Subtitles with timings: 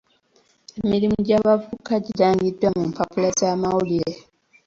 [0.81, 4.13] Emirimu gy'abavubuka girangiddwa mu mpapula z'amawulire.